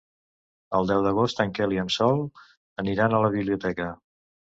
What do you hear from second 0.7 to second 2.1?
El deu d'agost en Quel i en